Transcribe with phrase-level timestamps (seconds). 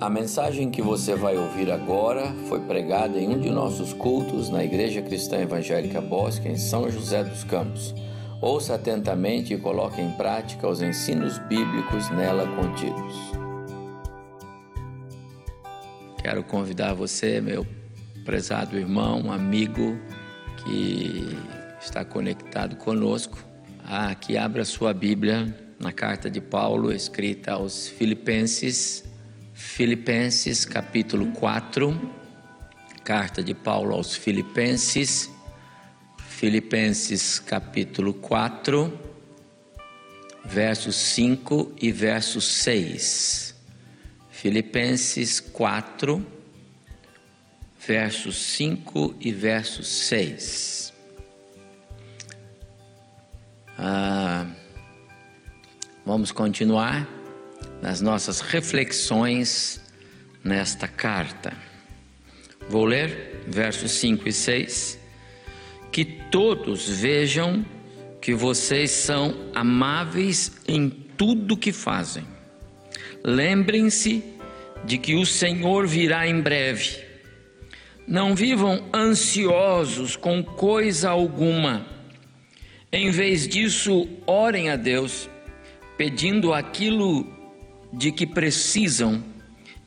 [0.00, 4.64] A mensagem que você vai ouvir agora foi pregada em um de nossos cultos na
[4.64, 7.94] Igreja Cristã Evangélica Bosque, em São José dos Campos.
[8.42, 13.14] Ouça atentamente e coloque em prática os ensinos bíblicos nela contidos.
[16.20, 17.64] Quero convidar você, meu
[18.24, 19.96] prezado irmão, amigo
[20.64, 21.38] que
[21.80, 23.38] está conectado conosco,
[23.84, 29.13] a que abra sua Bíblia na carta de Paulo escrita aos Filipenses
[29.54, 32.12] Filipenses capítulo 4,
[33.04, 35.30] carta de Paulo aos Filipenses,
[36.18, 38.92] Filipenses capítulo 4,
[40.44, 43.54] versos 5 e verso 6.
[44.28, 46.26] Filipenses 4,
[47.86, 50.92] versos 5 e verso 6.
[53.78, 54.46] Ah,
[56.04, 57.23] vamos continuar
[57.84, 59.78] nas nossas reflexões
[60.42, 61.52] nesta carta.
[62.66, 64.98] Vou ler versos 5 e 6.
[65.92, 67.62] Que todos vejam
[68.22, 72.26] que vocês são amáveis em tudo que fazem.
[73.22, 74.24] Lembrem-se
[74.86, 77.04] de que o Senhor virá em breve.
[78.08, 81.86] Não vivam ansiosos com coisa alguma.
[82.90, 85.28] Em vez disso, orem a Deus,
[85.98, 87.33] pedindo aquilo
[87.96, 89.22] de que precisam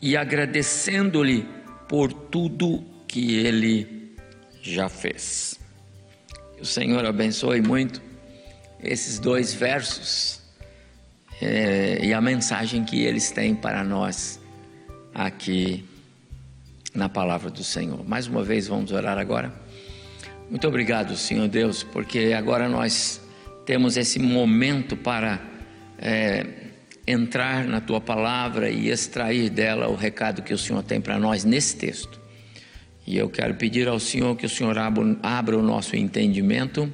[0.02, 1.48] e agradecendo-lhe
[1.88, 4.16] por tudo que ele
[4.62, 5.60] já fez.
[6.56, 8.02] Que o Senhor abençoe muito
[8.84, 10.42] esses dois versos
[11.42, 14.40] é, e a mensagem que eles têm para nós
[15.14, 15.86] aqui
[16.94, 18.08] na palavra do Senhor.
[18.08, 19.54] Mais uma vez vamos orar agora.
[20.50, 23.22] Muito obrigado, Senhor Deus, porque agora nós
[23.66, 25.42] temos esse momento para
[25.98, 26.67] é,
[27.08, 31.46] entrar na tua palavra e extrair dela o recado que o Senhor tem para nós
[31.46, 32.20] nesse texto.
[33.06, 36.92] E eu quero pedir ao Senhor que o Senhor abra, o nosso entendimento,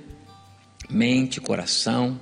[0.88, 2.22] mente, coração,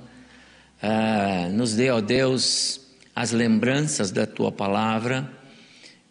[0.82, 2.80] uh, nos dê, ó Deus,
[3.14, 5.30] as lembranças da tua palavra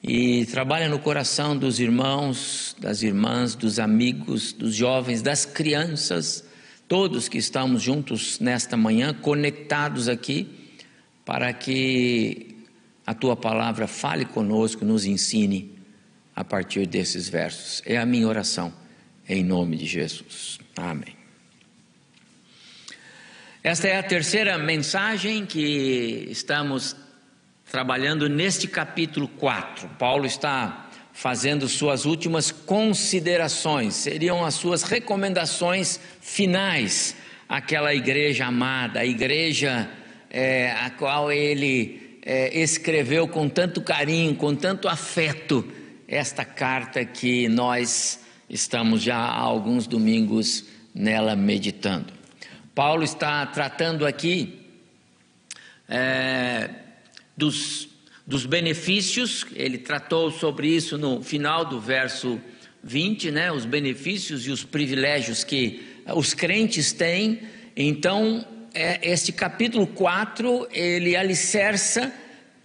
[0.03, 6.43] e trabalha no coração dos irmãos, das irmãs, dos amigos, dos jovens, das crianças,
[6.87, 10.60] todos que estamos juntos nesta manhã, conectados aqui
[11.25, 12.55] para que
[13.05, 15.77] a tua palavra fale conosco, nos ensine
[16.35, 17.81] a partir desses versos.
[17.85, 18.73] É a minha oração,
[19.27, 20.59] em nome de Jesus.
[20.75, 21.15] Amém.
[23.63, 26.95] Esta é a terceira mensagem que estamos
[27.69, 29.87] trabalhando neste capítulo 4.
[29.99, 37.15] Paulo está fazendo suas últimas considerações, seriam as suas recomendações finais
[37.47, 39.89] àquela igreja amada, a igreja
[40.31, 45.69] é, a qual ele é, escreveu com tanto carinho, com tanto afeto,
[46.07, 48.19] esta carta que nós
[48.49, 50.65] estamos já há alguns domingos
[50.95, 52.13] nela meditando.
[52.73, 54.59] Paulo está tratando aqui
[55.87, 56.69] é,
[57.35, 57.89] dos,
[58.25, 62.39] dos benefícios, ele tratou sobre isso no final do verso
[62.83, 65.81] 20, né, os benefícios e os privilégios que
[66.15, 67.41] os crentes têm.
[67.75, 72.11] Então, é, este capítulo 4, ele alicerça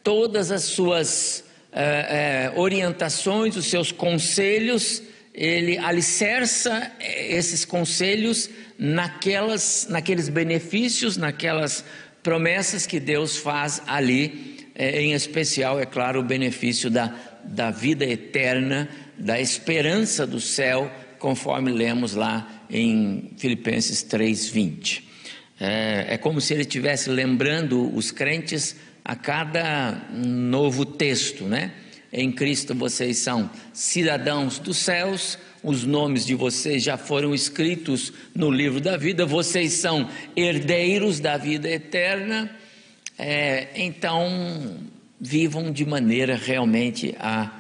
[0.03, 5.03] todas as suas é, é, orientações, os seus conselhos,
[5.35, 11.85] ele alicerça é, esses conselhos naquelas, naqueles benefícios, naquelas
[12.23, 18.05] promessas que Deus faz ali, é, em especial, é claro, o benefício da, da vida
[18.05, 18.89] eterna,
[19.19, 25.06] da esperança do céu, conforme lemos lá em Filipenses 3:20.
[25.59, 31.73] É, é como se ele estivesse lembrando os crentes a cada novo texto, né?
[32.13, 38.51] Em Cristo vocês são cidadãos dos céus, os nomes de vocês já foram escritos no
[38.51, 42.51] livro da vida, vocês são herdeiros da vida eterna,
[43.19, 44.77] é, então
[45.21, 47.51] vivam de maneira realmente a,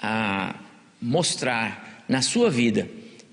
[0.00, 0.54] a
[1.00, 2.88] mostrar na sua vida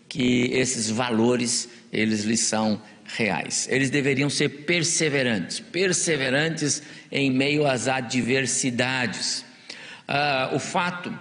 [0.07, 2.81] que esses valores eles lhes são
[3.15, 3.67] reais.
[3.69, 9.45] Eles deveriam ser perseverantes, perseverantes em meio às adversidades.
[10.07, 11.13] Ah, o fato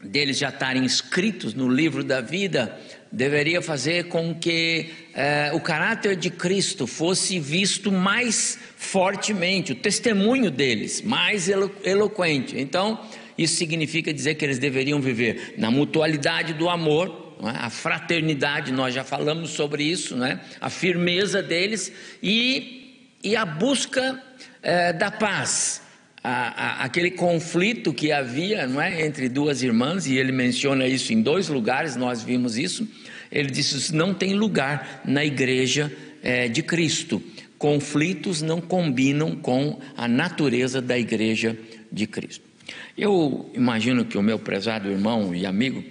[0.00, 2.78] deles já estarem escritos no livro da vida
[3.10, 10.50] deveria fazer com que eh, o caráter de Cristo fosse visto mais fortemente, o testemunho
[10.50, 12.58] deles mais elo eloquente.
[12.58, 13.00] Então,
[13.38, 17.50] isso significa dizer que eles deveriam viver na mutualidade do amor é?
[17.56, 20.40] a fraternidade, nós já falamos sobre isso, é?
[20.60, 21.92] a firmeza deles
[22.22, 24.22] e, e a busca
[24.62, 25.82] é, da paz,
[26.22, 31.12] a, a, aquele conflito que havia não é, entre duas irmãs, e ele menciona isso
[31.12, 32.88] em dois lugares, nós vimos isso.
[33.30, 35.92] Ele disse: não tem lugar na igreja
[36.22, 37.22] é, de Cristo.
[37.58, 41.56] Conflitos não combinam com a natureza da igreja
[41.90, 42.44] de Cristo.
[42.96, 45.84] Eu imagino que o meu prezado irmão e amigo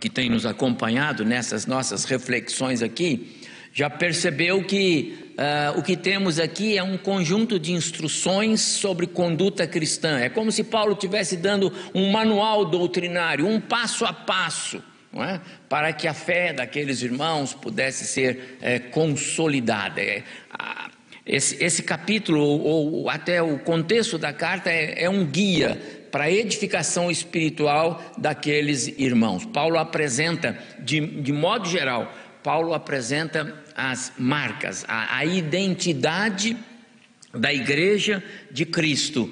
[0.00, 3.40] que tem nos acompanhado nessas nossas reflexões aqui,
[3.72, 9.66] já percebeu que uh, o que temos aqui é um conjunto de instruções sobre conduta
[9.66, 10.18] cristã.
[10.18, 14.82] É como se Paulo estivesse dando um manual doutrinário, um passo a passo.
[15.18, 15.40] É?
[15.66, 19.98] para que a fé daqueles irmãos pudesse ser é, consolidada.
[19.98, 20.22] É,
[21.24, 25.80] esse, esse, capítulo, ou, ou, até o contexto da carta, é, é um guia
[26.16, 29.44] para a edificação espiritual daqueles irmãos.
[29.44, 32.10] Paulo apresenta, de, de modo geral,
[32.42, 36.56] Paulo apresenta as marcas, a, a identidade
[37.34, 39.30] da igreja de Cristo,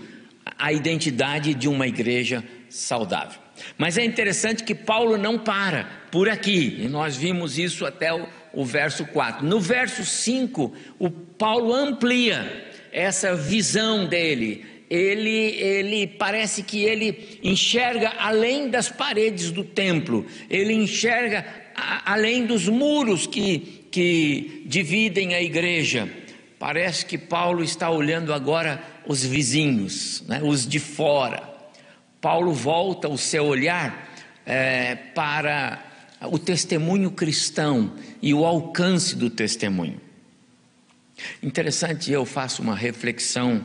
[0.58, 3.40] a identidade de uma igreja saudável.
[3.78, 8.28] Mas é interessante que Paulo não para por aqui, e nós vimos isso até o,
[8.52, 9.42] o verso 4.
[9.46, 18.12] No verso 5, o Paulo amplia essa visão dele, ele, ele parece que ele enxerga
[18.18, 25.42] além das paredes do templo, ele enxerga a, além dos muros que, que dividem a
[25.42, 26.08] igreja.
[26.58, 31.42] Parece que Paulo está olhando agora os vizinhos, né, os de fora.
[32.20, 34.10] Paulo volta o seu olhar
[34.46, 35.84] é, para
[36.22, 37.92] o testemunho cristão
[38.22, 40.00] e o alcance do testemunho.
[41.42, 43.64] Interessante, eu faço uma reflexão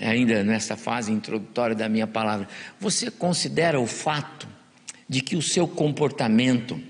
[0.00, 2.48] ainda nessa fase introdutória da minha palavra,
[2.78, 4.48] você considera o fato
[5.08, 6.80] de que o seu comportamento,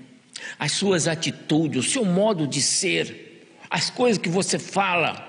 [0.57, 5.27] as suas atitudes, o seu modo de ser, as coisas que você fala,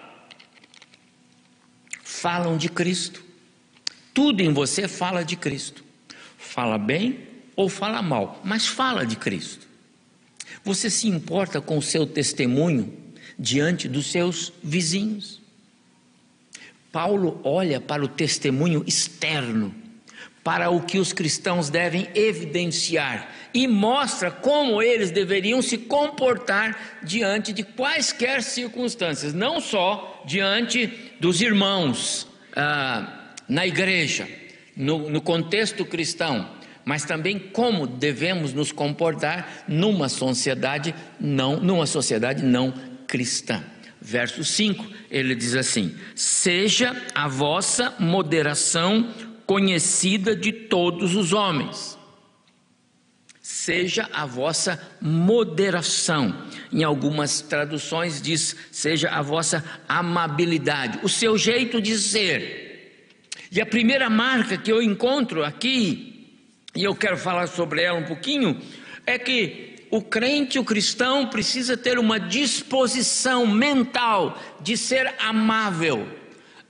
[2.03, 3.23] falam de Cristo.
[4.13, 5.85] Tudo em você fala de Cristo.
[6.37, 7.21] Fala bem
[7.55, 9.69] ou fala mal, mas fala de Cristo.
[10.65, 12.93] Você se importa com o seu testemunho
[13.39, 15.40] diante dos seus vizinhos?
[16.93, 19.75] Paulo olha para o testemunho externo,
[20.43, 27.53] para o que os cristãos devem evidenciar e mostra como eles deveriam se comportar diante
[27.53, 30.87] de quaisquer circunstâncias, não só diante
[31.21, 32.27] dos irmãos
[32.57, 34.27] ah, na igreja,
[34.77, 36.51] no, no contexto cristão,
[36.85, 42.73] mas também como devemos nos comportar numa sociedade não, numa sociedade não
[43.07, 43.63] cristã
[44.01, 49.13] verso 5, ele diz assim: Seja a vossa moderação
[49.47, 51.99] conhecida de todos os homens.
[53.43, 56.47] Seja a vossa moderação.
[56.73, 62.69] Em algumas traduções diz: seja a vossa amabilidade, o seu jeito de ser.
[63.51, 66.39] E a primeira marca que eu encontro aqui,
[66.75, 68.61] e eu quero falar sobre ela um pouquinho,
[69.05, 76.07] é que o crente, o cristão, precisa ter uma disposição mental de ser amável.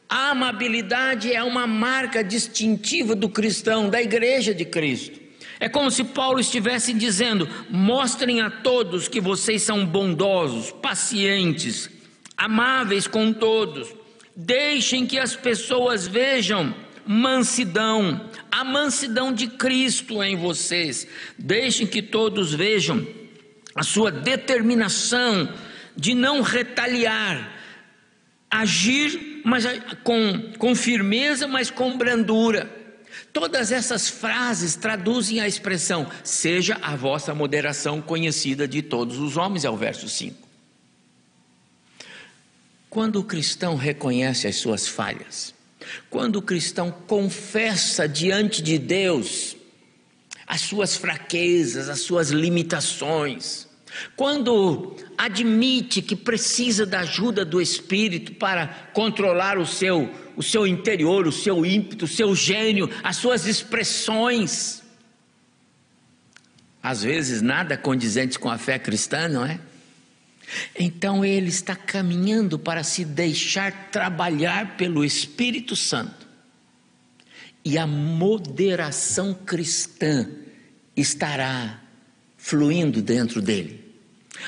[0.08, 5.20] A amabilidade é uma marca distintiva do cristão, da igreja de Cristo.
[5.60, 11.90] É como se Paulo estivesse dizendo: mostrem a todos que vocês são bondosos, pacientes,
[12.36, 13.88] amáveis com todos.
[14.34, 16.74] Deixem que as pessoas vejam
[17.06, 21.06] mansidão, a mansidão de Cristo em vocês.
[21.38, 23.06] Deixem que todos vejam
[23.74, 25.52] a sua determinação
[25.96, 27.56] de não retaliar,
[28.50, 29.64] agir mas
[30.02, 32.70] com, com firmeza, mas com brandura.
[33.32, 39.64] Todas essas frases traduzem a expressão: seja a vossa moderação conhecida de todos os homens,
[39.64, 40.48] é o verso 5.
[42.88, 45.54] Quando o cristão reconhece as suas falhas,
[46.08, 49.56] quando o cristão confessa diante de Deus
[50.50, 53.68] as suas fraquezas, as suas limitações,
[54.16, 61.28] quando admite que precisa da ajuda do Espírito para controlar o seu, o seu interior,
[61.28, 64.82] o seu ímpeto, o seu gênio, as suas expressões,
[66.82, 69.60] às vezes nada condizentes com a fé cristã, não é?
[70.76, 76.28] Então ele está caminhando para se deixar trabalhar pelo Espírito Santo.
[77.64, 80.26] E a moderação cristã
[81.00, 81.80] estará
[82.36, 83.80] fluindo dentro dele.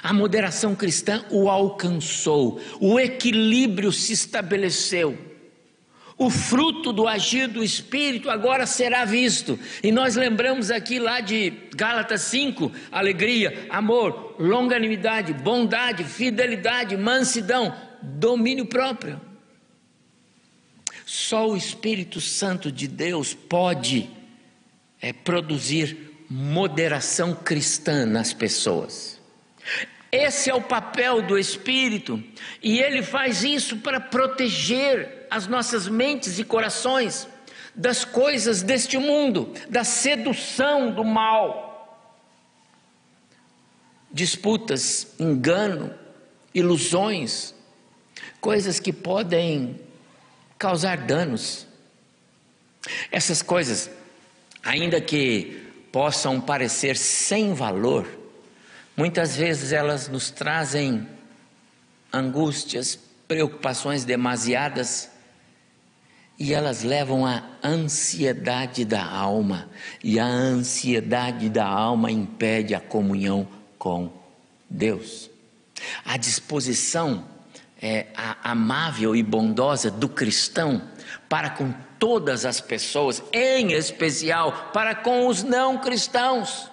[0.02, 5.32] A moderação cristã o alcançou, o equilíbrio se estabeleceu
[6.22, 9.58] o fruto do agir do Espírito agora será visto.
[9.82, 18.66] E nós lembramos aqui lá de Gálatas 5: alegria, amor, longanimidade, bondade, fidelidade, mansidão, domínio
[18.66, 19.20] próprio.
[21.04, 24.08] Só o Espírito Santo de Deus pode
[25.00, 29.20] é, produzir moderação cristã nas pessoas.
[30.10, 32.22] Esse é o papel do Espírito,
[32.62, 37.28] e ele faz isso para proteger as nossas mentes e corações
[37.74, 41.98] das coisas deste mundo, da sedução do mal.
[44.10, 45.94] Disputas, engano,
[46.54, 47.54] ilusões,
[48.40, 49.78] coisas que podem
[50.58, 51.66] causar danos.
[53.10, 53.90] Essas coisas,
[54.62, 55.61] ainda que
[55.92, 58.06] possam parecer sem valor,
[58.96, 61.08] Muitas vezes elas nos trazem
[62.12, 65.10] angústias, preocupações demasiadas
[66.38, 69.68] e elas levam à ansiedade da alma,
[70.02, 74.12] e a ansiedade da alma impede a comunhão com
[74.68, 75.30] Deus.
[76.04, 77.24] A disposição
[77.80, 80.82] é, a amável e bondosa do cristão
[81.32, 86.70] para com todas as pessoas, em especial para com os não cristãos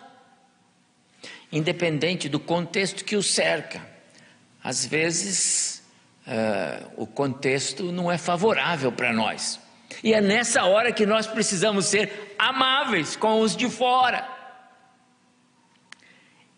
[1.50, 3.82] independente do contexto que o cerca.
[4.62, 5.82] Às vezes,
[6.28, 9.62] uh, o contexto não é favorável para nós.
[10.04, 14.28] E é nessa hora que nós precisamos ser amáveis com os de fora.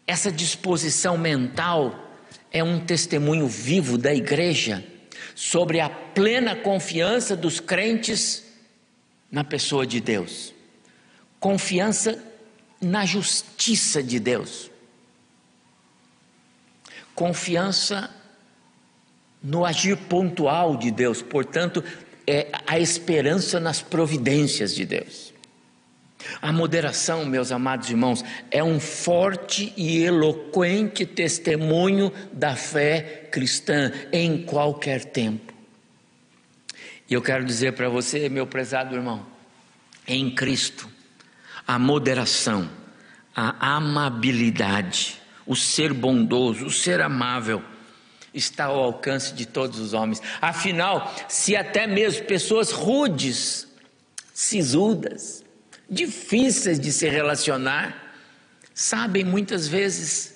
[0.08, 2.10] Essa disposição mental
[2.52, 4.84] é um testemunho vivo da igreja
[5.36, 8.46] sobre a plena confiança dos crentes
[9.32, 10.54] na pessoa de Deus,
[11.40, 12.22] confiança
[12.82, 14.70] na justiça de Deus.
[17.14, 18.10] Confiança
[19.44, 21.84] no agir pontual de Deus, portanto,
[22.26, 25.31] é a esperança nas providências de Deus.
[26.40, 34.44] A moderação, meus amados irmãos, é um forte e eloquente testemunho da fé cristã em
[34.44, 35.52] qualquer tempo.
[37.10, 39.26] E eu quero dizer para você, meu prezado irmão,
[40.08, 40.88] em Cristo,
[41.68, 42.70] a moderação,
[43.36, 47.62] a amabilidade, o ser bondoso, o ser amável,
[48.34, 50.22] está ao alcance de todos os homens.
[50.42, 53.68] Afinal, se até mesmo pessoas rudes,
[54.34, 55.44] sisudas,
[55.92, 58.16] difíceis de se relacionar,
[58.74, 60.36] sabem muitas vezes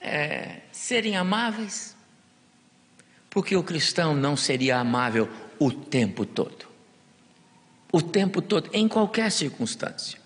[0.00, 1.96] é, serem amáveis,
[3.30, 5.28] porque o cristão não seria amável
[5.58, 6.68] o tempo todo.
[7.90, 10.20] O tempo todo, em qualquer circunstância.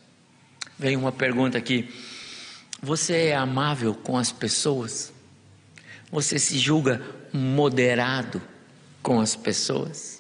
[0.79, 1.89] Vem uma pergunta aqui
[2.85, 5.11] você é amável com as pessoas?
[6.13, 7.01] Você se julga
[7.33, 8.43] moderado
[9.03, 10.14] com as pessoas?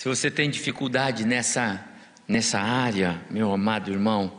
[0.00, 1.78] Se você tem dificuldade nessa,
[2.26, 4.32] nessa área, meu amado irmão,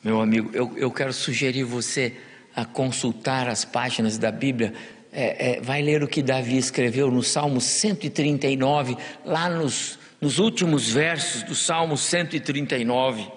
[0.00, 2.16] meu amigo, eu, eu quero sugerir você
[2.54, 4.72] a consultar as páginas da Bíblia.
[5.12, 10.88] É, é, vai ler o que Davi escreveu no Salmo 139, lá nos, nos últimos
[10.88, 13.28] versos do Salmo 139.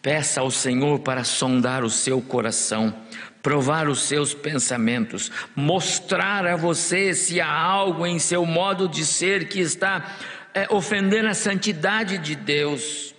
[0.00, 2.94] Peça ao Senhor para sondar o seu coração,
[3.42, 9.48] provar os seus pensamentos, mostrar a você se há algo em seu modo de ser
[9.48, 10.16] que está
[10.56, 13.14] é, ofendendo a santidade de Deus,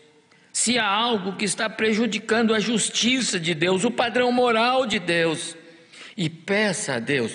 [0.51, 5.56] se há algo que está prejudicando a justiça de Deus, o padrão moral de Deus.
[6.17, 7.32] E peça a Deus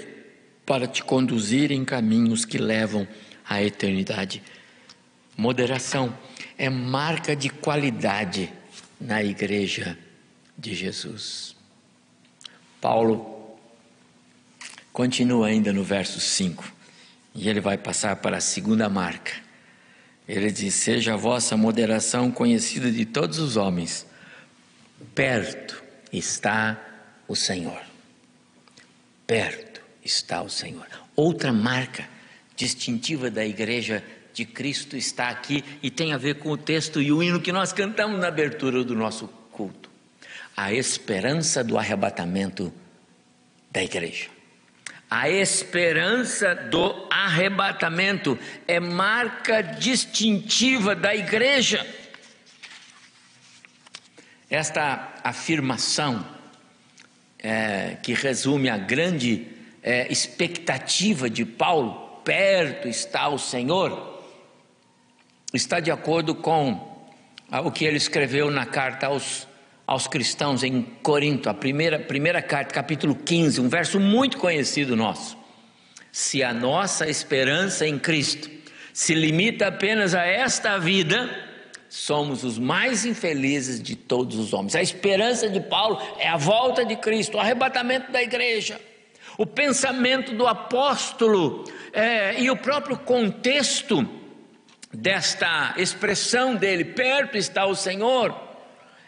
[0.66, 3.06] para te conduzir em caminhos que levam
[3.49, 4.42] à eternidade.
[5.37, 6.18] Moderação
[6.59, 8.52] é marca de qualidade
[9.00, 9.97] na igreja
[10.59, 11.54] de Jesus.
[12.80, 13.56] Paulo
[14.92, 16.73] continua ainda no verso 5
[17.37, 19.51] e ele vai passar para a segunda marca.
[20.33, 24.07] Ele diz: Seja a vossa moderação conhecida de todos os homens,
[25.15, 26.83] perto está
[27.29, 27.83] o Senhor.
[29.27, 30.87] Perto está o Senhor.
[31.15, 32.09] Outra marca
[32.57, 37.12] distintiva da igreja de Cristo está aqui e tem a ver com o texto e
[37.12, 39.91] o hino que nós cantamos na abertura do nosso culto.
[40.57, 42.73] A esperança do arrebatamento
[43.71, 44.31] da igreja.
[45.14, 51.87] A esperança do arrebatamento é marca distintiva da igreja.
[54.49, 56.26] Esta afirmação,
[57.38, 59.49] é, que resume a grande
[59.83, 64.25] é, expectativa de Paulo, perto está o Senhor,
[65.52, 67.04] está de acordo com
[67.50, 69.47] o que ele escreveu na carta aos,
[69.92, 75.37] aos cristãos em Corinto, a primeira, primeira carta, capítulo 15, um verso muito conhecido nosso.
[76.11, 78.50] Se a nossa esperança em Cristo
[78.94, 81.28] se limita apenas a esta vida,
[81.90, 84.75] somos os mais infelizes de todos os homens.
[84.75, 88.80] A esperança de Paulo é a volta de Cristo, o arrebatamento da igreja.
[89.37, 94.08] O pensamento do apóstolo é, e o próprio contexto
[94.90, 98.51] desta expressão dele, perto está o Senhor,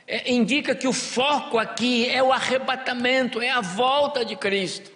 [0.06, 4.92] é, indica que o foco aqui é o arrebatamento, é a volta de Cristo.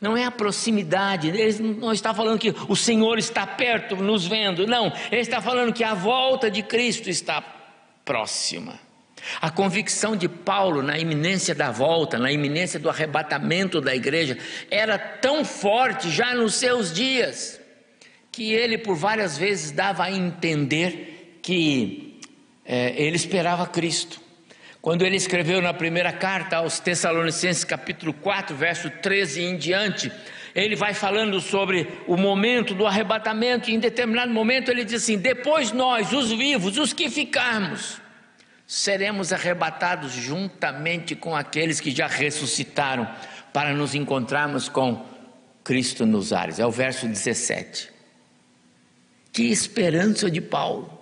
[0.00, 4.66] Não é a proximidade, ele não está falando que o Senhor está perto, nos vendo,
[4.66, 7.42] não, ele está falando que a volta de Cristo está
[8.02, 8.80] próxima.
[9.42, 14.38] A convicção de Paulo na iminência da volta, na iminência do arrebatamento da igreja,
[14.70, 17.60] era tão forte já nos seus dias,
[18.32, 22.18] que ele por várias vezes dava a entender que
[22.64, 24.29] é, ele esperava Cristo.
[24.82, 30.10] Quando ele escreveu na primeira carta aos Tessalonicenses, capítulo 4, verso 13 em diante,
[30.54, 35.18] ele vai falando sobre o momento do arrebatamento, e em determinado momento ele diz assim:
[35.18, 38.00] Depois nós, os vivos, os que ficarmos,
[38.66, 43.06] seremos arrebatados juntamente com aqueles que já ressuscitaram,
[43.52, 45.04] para nos encontrarmos com
[45.62, 46.58] Cristo nos ares.
[46.58, 47.90] É o verso 17.
[49.32, 50.99] Que esperança de Paulo.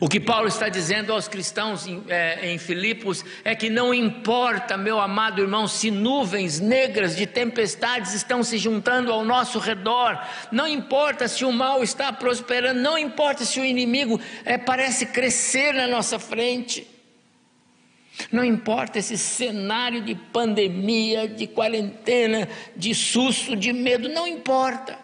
[0.00, 4.76] O que Paulo está dizendo aos cristãos em, é, em, Filipos é que não importa,
[4.76, 10.66] meu amado irmão, se nuvens negras de tempestades estão se juntando ao nosso redor, não
[10.66, 15.86] importa se o mal está prosperando, não importa se o inimigo é, parece crescer na
[15.86, 16.86] nossa frente,
[18.32, 24.98] não importa esse cenário de pandemia, de quarentena, de susto, de medo, não importa.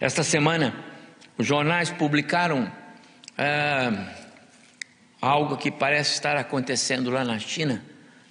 [0.00, 0.74] Esta semana,
[1.36, 2.70] os jornais publicaram
[3.36, 3.92] é,
[5.20, 7.84] algo que parece estar acontecendo lá na China: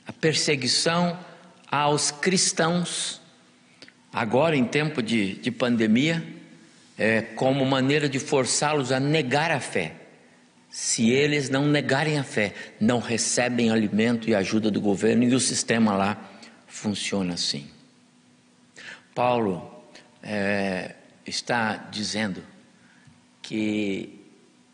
[0.08, 1.20] a perseguição
[1.70, 3.22] aos cristãos,
[4.12, 6.24] agora em tempo de, de pandemia,
[6.98, 9.96] é, como maneira de forçá-los a negar a fé.
[10.70, 15.40] Se eles não negarem a fé, não recebem alimento e ajuda do governo, e o
[15.40, 16.32] sistema lá
[16.66, 17.70] funciona assim.
[19.14, 19.84] Paulo
[20.24, 20.96] é,
[21.28, 22.44] está dizendo
[23.44, 24.20] que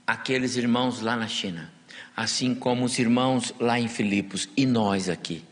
[0.07, 1.69] aqueles irmãos lá na China,
[2.15, 5.43] assim como os irmãos lá em Filipos e nós aqui,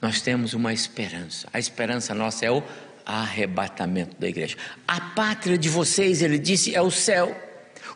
[0.00, 1.48] nós temos uma esperança.
[1.52, 2.62] A esperança nossa é o
[3.04, 4.56] arrebatamento da igreja.
[4.86, 7.36] A pátria de vocês, ele disse, é o céu.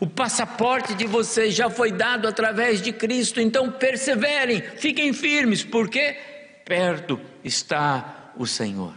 [0.00, 6.16] O passaporte de vocês já foi dado através de Cristo, então perseverem, fiquem firmes, porque
[6.64, 8.94] perto está o Senhor.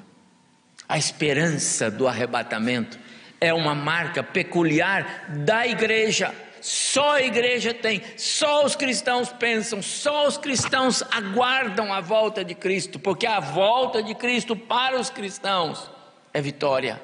[0.87, 2.99] A esperança do arrebatamento
[3.41, 6.33] é uma marca peculiar da igreja.
[6.61, 12.53] Só a igreja tem, só os cristãos pensam, só os cristãos aguardam a volta de
[12.53, 15.89] Cristo, porque a volta de Cristo para os cristãos
[16.31, 17.01] é vitória,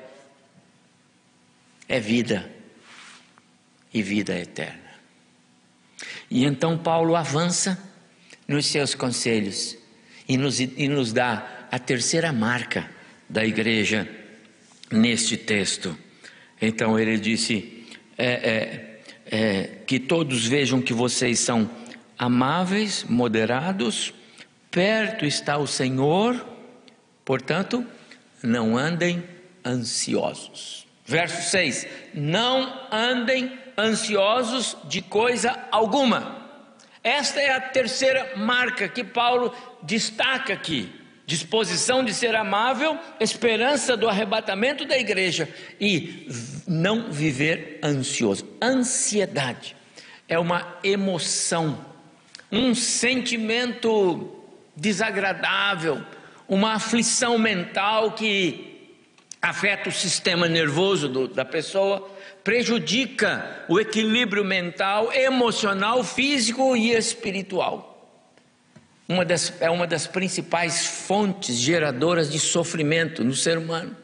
[1.90, 2.48] é vida
[3.92, 4.88] e vida eterna.
[6.30, 7.82] E então Paulo avança
[8.48, 9.76] nos seus conselhos
[10.30, 12.88] e nos, e nos dá a terceira marca
[13.28, 14.08] da igreja
[14.92, 15.98] neste texto.
[16.62, 17.86] Então ele disse:
[18.18, 21.70] é, é, é, que todos vejam que vocês são
[22.18, 24.14] amáveis, moderados,
[24.72, 26.46] perto está o Senhor,
[27.24, 27.86] portanto,
[28.42, 29.24] não andem
[29.66, 30.88] ansiosos.
[31.06, 36.36] Verso 6: Não andem ansiosos de coisa alguma.
[37.04, 40.97] Esta é a terceira marca que Paulo destaca aqui
[41.28, 46.26] disposição de ser amável, esperança do arrebatamento da igreja e
[46.66, 48.48] não viver ansioso.
[48.62, 49.76] Ansiedade
[50.26, 51.86] é uma emoção,
[52.50, 54.36] um sentimento
[54.74, 56.02] desagradável,
[56.48, 58.96] uma aflição mental que
[59.42, 62.10] afeta o sistema nervoso do, da pessoa,
[62.42, 67.87] prejudica o equilíbrio mental, emocional, físico e espiritual
[69.08, 73.96] uma das, é uma das principais fontes geradoras de sofrimento no ser humano.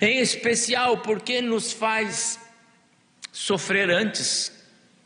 [0.00, 2.38] Em especial porque nos faz
[3.32, 4.52] sofrer antes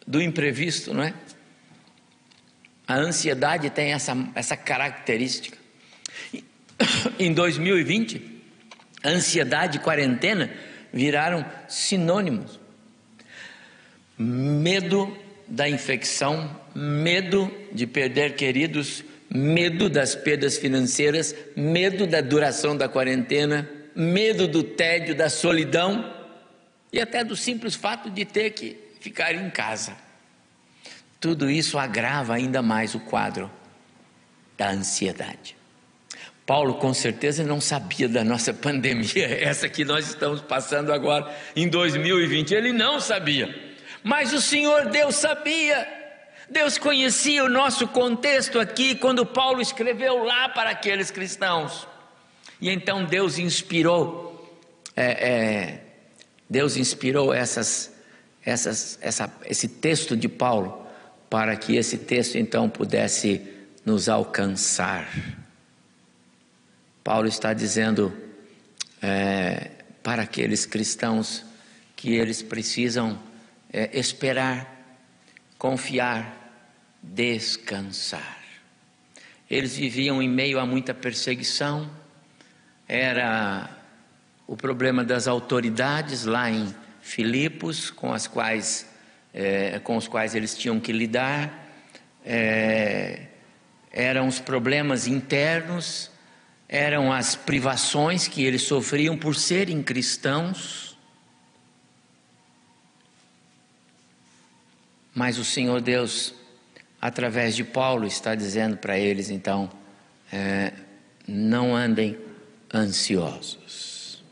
[0.06, 1.14] do imprevisto, não é?
[2.86, 5.56] A ansiedade tem essa, essa característica.
[7.18, 8.42] Em 2020,
[9.04, 10.50] ansiedade e quarentena
[10.92, 12.60] viraram sinônimos.
[14.18, 22.88] Medo da infecção, medo de perder queridos, medo das perdas financeiras, medo da duração da
[22.88, 26.14] quarentena, medo do tédio, da solidão
[26.92, 29.92] e até do simples fato de ter que ficar em casa.
[31.20, 33.50] Tudo isso agrava ainda mais o quadro
[34.56, 35.56] da ansiedade.
[36.46, 41.68] Paulo com certeza não sabia da nossa pandemia, essa que nós estamos passando agora em
[41.68, 42.54] 2020.
[42.54, 43.52] Ele não sabia,
[44.04, 46.03] mas o Senhor Deus sabia.
[46.48, 51.86] Deus conhecia o nosso contexto aqui quando Paulo escreveu lá para aqueles cristãos.
[52.60, 54.58] E então Deus inspirou,
[54.94, 55.80] é, é,
[56.48, 57.92] Deus inspirou essas,
[58.44, 60.86] essas, essa, esse texto de Paulo
[61.30, 63.42] para que esse texto então pudesse
[63.84, 65.08] nos alcançar.
[67.02, 68.16] Paulo está dizendo
[69.02, 69.70] é,
[70.02, 71.44] para aqueles cristãos
[71.96, 73.18] que eles precisam
[73.72, 74.73] é, esperar,
[75.58, 76.62] confiar,
[77.02, 78.38] descansar.
[79.50, 81.90] Eles viviam em meio a muita perseguição,
[82.88, 83.70] era
[84.46, 88.86] o problema das autoridades lá em Filipos, com as quais,
[89.32, 91.68] é, com os quais eles tinham que lidar,
[92.24, 93.26] é,
[93.92, 96.10] eram os problemas internos,
[96.68, 100.93] eram as privações que eles sofriam por serem cristãos.
[105.14, 106.34] Mas o Senhor Deus,
[107.00, 109.70] através de Paulo, está dizendo para eles então:
[110.32, 110.72] é,
[111.26, 112.18] não andem
[112.72, 114.22] ansiosos.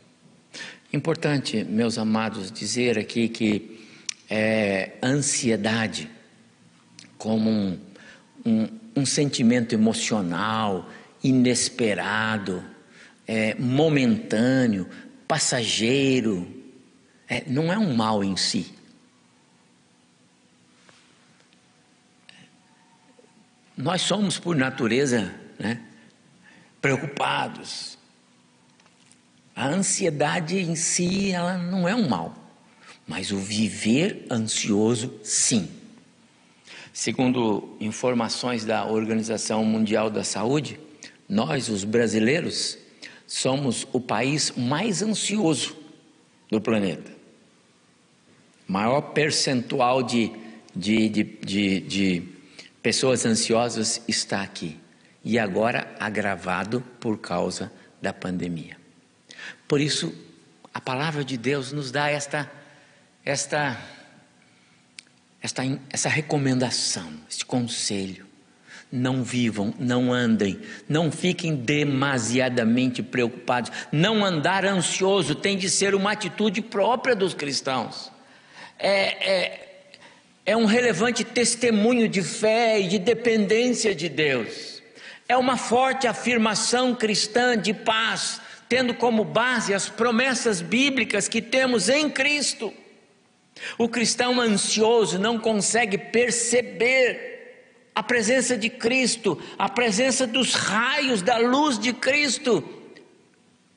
[0.91, 3.87] Importante, meus amados, dizer aqui que
[4.29, 6.09] é, ansiedade,
[7.17, 7.79] como um,
[8.45, 10.89] um, um sentimento emocional,
[11.23, 12.63] inesperado,
[13.25, 14.87] é, momentâneo,
[15.27, 16.47] passageiro,
[17.27, 18.72] é, não é um mal em si.
[23.75, 25.81] Nós somos, por natureza, né,
[26.81, 27.97] preocupados.
[29.55, 32.35] A ansiedade em si, ela não é um mal,
[33.07, 35.69] mas o viver ansioso, sim.
[36.91, 40.79] Segundo informações da Organização Mundial da Saúde,
[41.27, 42.77] nós, os brasileiros,
[43.25, 45.75] somos o país mais ansioso
[46.51, 47.11] do planeta.
[48.67, 50.31] Maior percentual de,
[50.75, 52.32] de, de, de, de
[52.83, 54.79] pessoas ansiosas está aqui.
[55.23, 58.77] E agora agravado por causa da pandemia.
[59.67, 60.13] Por isso,
[60.73, 62.51] a palavra de Deus nos dá esta,
[63.23, 63.79] esta,
[65.41, 68.27] esta, essa recomendação, este conselho
[68.93, 73.71] não vivam, não andem, não fiquem demasiadamente preocupados.
[73.91, 78.11] Não andar ansioso tem de ser uma atitude própria dos cristãos.
[78.77, 79.62] É, é,
[80.45, 84.81] é um relevante testemunho de fé e de dependência de Deus.
[85.27, 91.87] É uma forte afirmação cristã de paz, tendo como base as promessas bíblicas que temos
[91.87, 92.73] em Cristo.
[93.77, 97.31] O cristão ansioso não consegue perceber
[97.95, 102.63] a presença de Cristo, a presença dos raios da luz de Cristo,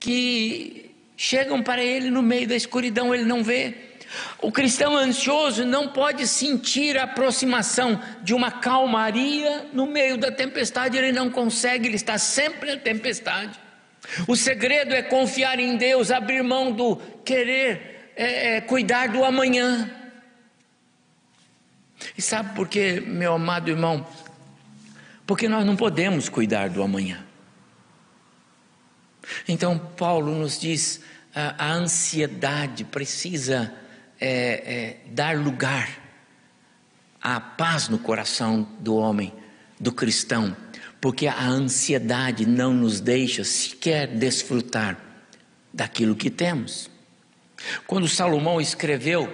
[0.01, 3.75] que chegam para ele no meio da escuridão, ele não vê.
[4.41, 10.97] O cristão ansioso não pode sentir a aproximação de uma calmaria no meio da tempestade,
[10.97, 13.59] ele não consegue, ele está sempre na tempestade.
[14.27, 19.91] O segredo é confiar em Deus, abrir mão do querer é, é, cuidar do amanhã.
[22.17, 24.07] E sabe por quê, meu amado irmão?
[25.27, 27.25] Porque nós não podemos cuidar do amanhã.
[29.49, 31.03] Então, Paulo nos diz:
[31.35, 33.75] a, a ansiedade precisa
[34.21, 35.89] é, é, dar lugar
[37.21, 39.33] à paz no coração do homem,
[39.79, 40.57] do cristão,
[41.01, 44.97] porque a ansiedade não nos deixa sequer desfrutar
[45.73, 46.91] daquilo que temos.
[47.87, 49.33] Quando Salomão escreveu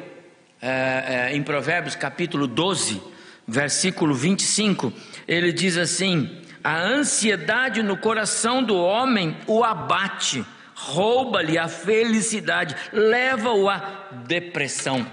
[0.60, 3.00] é, é, em Provérbios capítulo 12,
[3.46, 4.92] versículo 25,
[5.26, 13.68] ele diz assim: a ansiedade no coração do homem o abate, rouba-lhe a felicidade, leva-o
[13.68, 15.06] à depressão.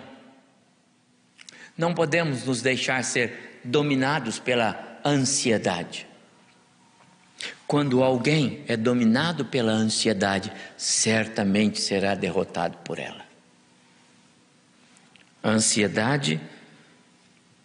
[1.77, 6.07] Não podemos nos deixar ser dominados pela ansiedade.
[7.65, 13.23] Quando alguém é dominado pela ansiedade, certamente será derrotado por ela.
[15.41, 16.41] A ansiedade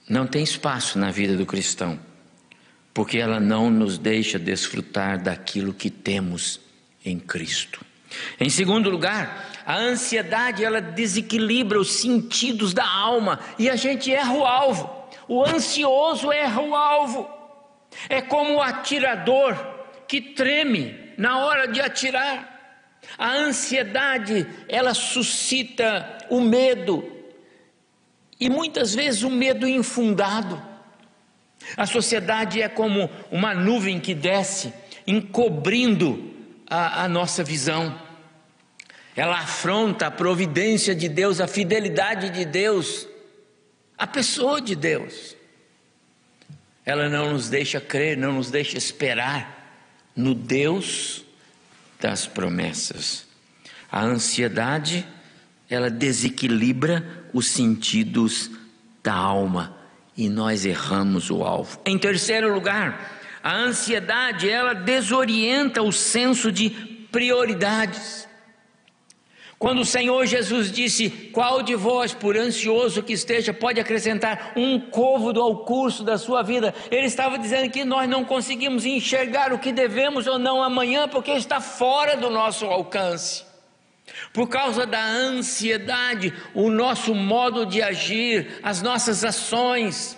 [0.09, 1.99] não tem espaço na vida do cristão,
[2.93, 6.61] porque ela não nos deixa desfrutar daquilo que temos
[7.05, 7.85] em Cristo.
[8.39, 14.35] Em segundo lugar, a ansiedade ela desequilibra os sentidos da alma e a gente erra
[14.35, 14.91] o alvo.
[15.27, 17.29] O ansioso erra o alvo.
[18.09, 19.57] É como o atirador
[20.07, 22.53] que treme na hora de atirar.
[23.19, 27.05] A ansiedade, ela suscita o medo,
[28.41, 30.61] e muitas vezes um medo infundado.
[31.77, 34.73] A sociedade é como uma nuvem que desce,
[35.07, 36.34] encobrindo
[36.75, 38.01] a, a nossa visão.
[39.15, 43.07] Ela afronta a providência de Deus, a fidelidade de Deus,
[43.97, 45.37] a pessoa de Deus.
[46.85, 49.73] Ela não nos deixa crer, não nos deixa esperar
[50.17, 51.25] no Deus
[52.01, 53.27] das promessas.
[53.91, 55.07] A ansiedade,
[55.71, 58.51] ela desequilibra os sentidos
[59.03, 59.77] da alma
[60.17, 61.81] e nós erramos o alvo.
[61.87, 66.71] Em terceiro lugar, a ansiedade, ela desorienta o senso de
[67.13, 68.27] prioridades.
[69.59, 74.81] Quando o Senhor Jesus disse: Qual de vós, por ansioso que esteja, pode acrescentar um
[74.81, 76.75] côvado ao curso da sua vida?
[76.91, 81.33] Ele estava dizendo que nós não conseguimos enxergar o que devemos ou não amanhã, porque
[81.33, 83.45] está fora do nosso alcance.
[84.33, 90.17] Por causa da ansiedade, o nosso modo de agir, as nossas ações,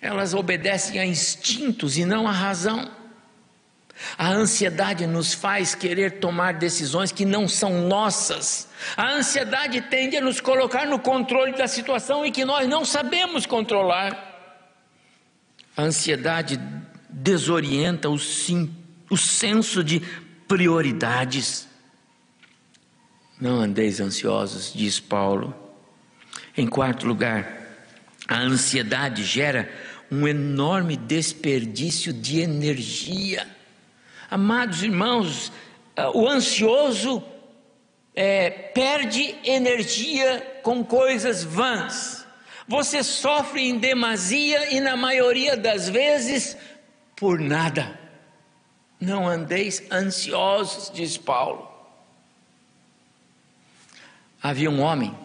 [0.00, 2.90] elas obedecem a instintos e não à razão.
[4.16, 8.68] A ansiedade nos faz querer tomar decisões que não são nossas.
[8.96, 13.44] A ansiedade tende a nos colocar no controle da situação e que nós não sabemos
[13.44, 14.26] controlar.
[15.76, 16.60] A ansiedade
[17.08, 18.72] desorienta o, sim,
[19.10, 20.00] o senso de
[20.46, 21.66] prioridades.
[23.40, 25.54] Não andeis ansiosos, diz Paulo.
[26.56, 27.58] Em quarto lugar,
[28.28, 29.70] a ansiedade gera
[30.10, 33.46] um enorme desperdício de energia.
[34.30, 35.52] Amados irmãos,
[35.96, 37.22] ah, o ansioso
[38.14, 42.26] é, perde energia com coisas vãs.
[42.66, 46.56] Você sofre em demasia e, na maioria das vezes,
[47.16, 47.98] por nada.
[49.00, 51.66] Não andeis ansiosos, diz Paulo.
[54.42, 55.16] Havia um homem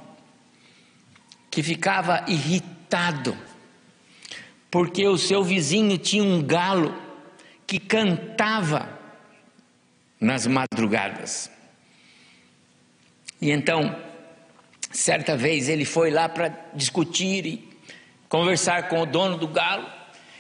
[1.49, 3.37] que ficava irritado
[4.73, 6.99] porque o seu vizinho tinha um galo
[7.67, 8.89] que cantava
[10.19, 11.51] nas madrugadas.
[13.39, 13.95] E então,
[14.89, 17.69] certa vez ele foi lá para discutir e
[18.27, 19.87] conversar com o dono do galo,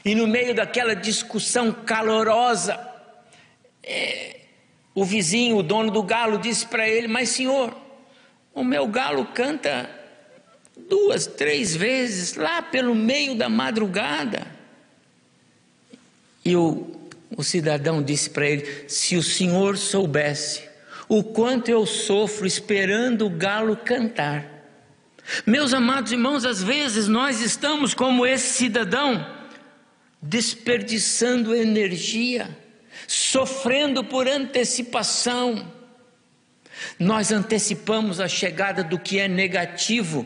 [0.03, 2.89] e no meio daquela discussão calorosa,
[3.83, 4.39] é,
[4.95, 7.71] o vizinho, o dono do galo, disse para ele: Mas senhor,
[8.51, 9.87] o meu galo canta
[10.77, 14.47] duas, três vezes lá pelo meio da madrugada.
[16.43, 16.91] E o,
[17.35, 20.63] o cidadão disse para ele: Se o senhor soubesse
[21.07, 24.49] o quanto eu sofro esperando o galo cantar.
[25.45, 29.25] Meus amados irmãos, às vezes nós estamos como esse cidadão,
[30.21, 32.49] desperdiçando energia,
[33.07, 35.71] sofrendo por antecipação.
[36.99, 40.25] Nós antecipamos a chegada do que é negativo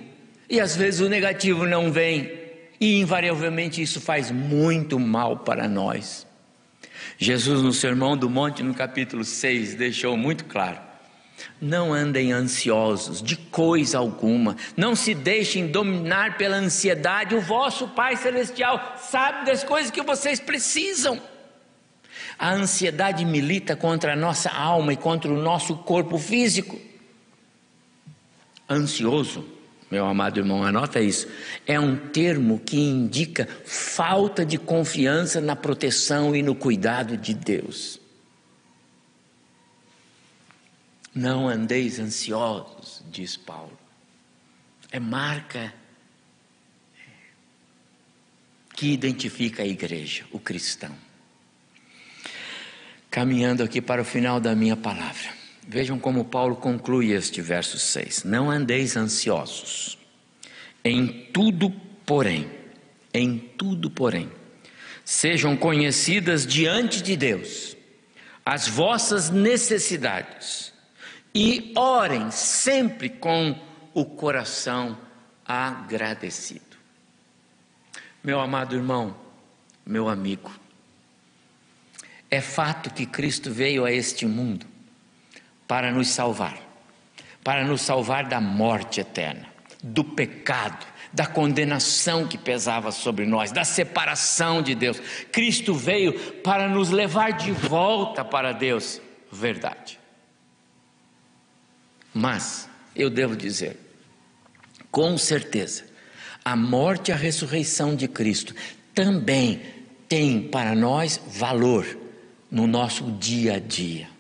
[0.50, 2.32] e às vezes o negativo não vem,
[2.80, 6.26] e invariavelmente isso faz muito mal para nós.
[7.18, 10.80] Jesus, no Sermão do Monte, no capítulo 6, deixou muito claro:
[11.60, 18.16] não andem ansiosos de coisa alguma, não se deixem dominar pela ansiedade, o vosso Pai
[18.16, 21.20] Celestial sabe das coisas que vocês precisam.
[22.40, 26.80] A ansiedade milita contra a nossa alma e contra o nosso corpo físico.
[28.70, 29.57] Ansioso
[29.90, 31.28] meu amado irmão, anota isso.
[31.66, 38.00] É um termo que indica falta de confiança na proteção e no cuidado de Deus.
[41.16, 43.78] Não andeis ansiosos, diz Paulo.
[44.92, 45.74] É marca
[48.76, 50.96] que identifica a igreja, o cristão.
[53.10, 55.37] Caminhando aqui para o final da minha palavra.
[55.68, 58.24] Vejam como Paulo conclui este verso 6.
[58.24, 59.98] Não andeis ansiosos.
[60.82, 61.70] Em tudo,
[62.06, 62.50] porém,
[63.14, 64.32] em tudo, porém,
[65.04, 67.76] sejam conhecidas diante de Deus
[68.46, 70.72] as vossas necessidades
[71.36, 73.60] e orem sempre com
[73.94, 74.98] o coração
[75.46, 76.78] agradecido.
[78.24, 79.18] Meu amado irmão,
[79.86, 80.50] meu amigo,
[82.32, 84.77] é fato que Cristo veio a este mundo
[85.68, 86.58] para nos salvar,
[87.44, 89.48] para nos salvar da morte eterna,
[89.84, 95.00] do pecado, da condenação que pesava sobre nós, da separação de Deus.
[95.32, 99.02] Cristo veio para nos levar de volta para Deus,
[99.32, 100.00] verdade.
[102.14, 103.78] Mas, eu devo dizer,
[104.90, 105.86] com certeza,
[106.44, 108.56] a morte e a ressurreição de Cristo
[108.94, 109.62] também
[110.08, 111.86] tem para nós valor
[112.50, 114.17] no nosso dia a dia.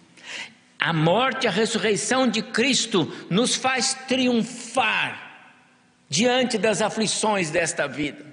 [0.87, 5.51] A morte e a ressurreição de Cristo nos faz triunfar
[6.07, 8.25] diante das aflições desta vida.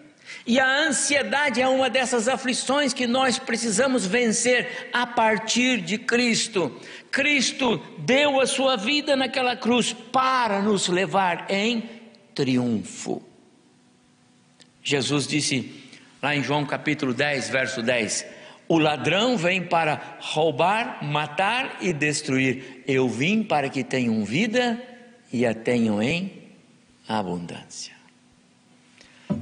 [0.46, 6.80] E a ansiedade é uma dessas aflições que nós precisamos vencer a partir de Cristo.
[7.10, 11.90] Cristo deu a sua vida naquela cruz para nos levar em
[12.36, 13.20] triunfo.
[14.80, 15.74] Jesus disse
[16.22, 18.24] lá em João capítulo 10, verso 10:
[18.66, 22.82] O ladrão vem para roubar, matar e destruir.
[22.86, 24.82] Eu vim para que tenham vida
[25.32, 26.44] e a tenham em
[27.06, 27.92] abundância.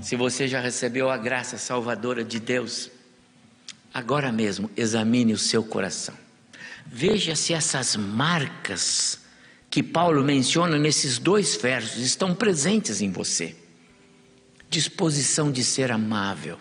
[0.00, 2.90] Se você já recebeu a graça salvadora de Deus,
[3.92, 6.14] agora mesmo examine o seu coração.
[6.87, 9.20] Veja se essas marcas
[9.70, 13.56] que Paulo menciona nesses dois versos estão presentes em você.
[14.68, 16.58] Disposição de ser amável,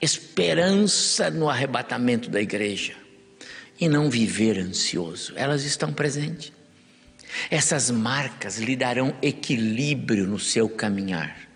[0.00, 2.94] esperança no arrebatamento da igreja
[3.80, 5.32] e não viver ansioso.
[5.36, 6.52] Elas estão presentes.
[7.50, 11.48] Essas marcas lhe darão equilíbrio no seu caminhar.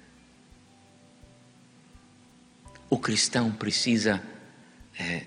[2.90, 4.22] O cristão precisa
[4.98, 5.22] é,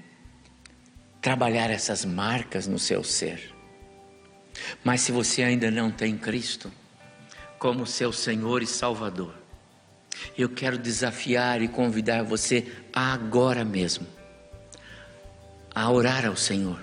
[1.21, 3.54] trabalhar essas marcas no seu ser.
[4.84, 6.71] Mas se você ainda não tem Cristo
[7.58, 9.34] como seu Senhor e Salvador,
[10.38, 14.08] eu quero desafiar e convidar você agora mesmo
[15.73, 16.80] a orar ao Senhor,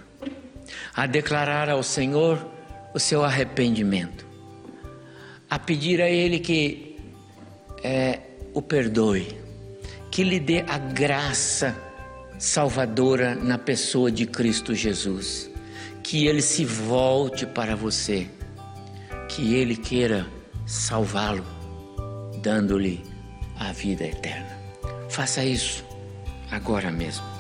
[0.94, 2.46] a declarar ao Senhor
[2.94, 4.26] o seu arrependimento,
[5.48, 6.96] a pedir a Ele que
[7.82, 8.20] é,
[8.52, 9.38] o perdoe,
[10.10, 11.74] que lhe dê a graça
[12.38, 15.50] salvadora na pessoa de Cristo Jesus.
[16.02, 18.28] Que ele se volte para você,
[19.28, 20.26] que ele queira
[20.66, 21.44] salvá-lo,
[22.42, 23.11] dando-lhe
[23.68, 24.58] a vida eterna.
[25.08, 25.84] Faça isso
[26.50, 27.31] agora mesmo.